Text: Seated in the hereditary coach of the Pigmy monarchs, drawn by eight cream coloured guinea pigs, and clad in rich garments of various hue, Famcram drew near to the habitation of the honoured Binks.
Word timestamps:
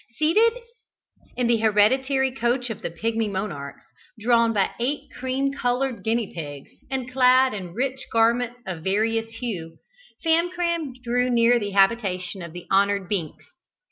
Seated 0.17 0.53
in 1.37 1.45
the 1.45 1.59
hereditary 1.59 2.31
coach 2.31 2.71
of 2.71 2.81
the 2.81 2.89
Pigmy 2.89 3.27
monarchs, 3.29 3.83
drawn 4.19 4.51
by 4.51 4.71
eight 4.79 5.03
cream 5.15 5.53
coloured 5.53 6.03
guinea 6.03 6.33
pigs, 6.33 6.71
and 6.89 7.11
clad 7.13 7.53
in 7.53 7.75
rich 7.75 8.07
garments 8.11 8.59
of 8.65 8.83
various 8.83 9.29
hue, 9.35 9.77
Famcram 10.25 10.93
drew 11.03 11.29
near 11.29 11.53
to 11.53 11.59
the 11.59 11.71
habitation 11.73 12.41
of 12.41 12.51
the 12.51 12.65
honoured 12.71 13.07
Binks. 13.09 13.45